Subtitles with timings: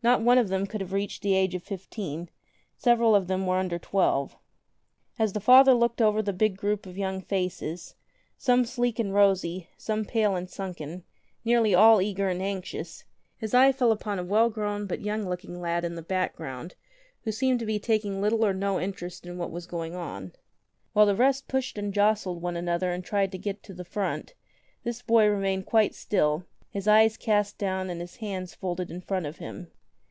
[0.00, 2.30] Not one of them could have reached the age of fifteen:
[2.76, 4.36] several of them were under twelve.
[5.18, 7.96] As the Father looked over the big group of young faces,
[8.36, 11.02] some sleek and rosy, some pale and sunken,
[11.44, 13.02] nearly all eager and anxious,
[13.38, 16.76] his eye fell upon a well grown but young looking lad in the background
[17.22, 20.32] who seemed to be taking little or no interest in what was going on.
[20.92, 24.34] While the rest pushed and jostled one another and tried to get to the front,
[24.84, 29.26] this boy remained quite still, his eyes cast down and his hands folded in front
[29.26, 29.72] of him.